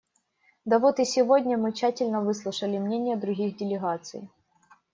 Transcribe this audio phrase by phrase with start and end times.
[0.65, 4.27] Да вот и сегодня мы тщательно выслушали мнения других делегаций.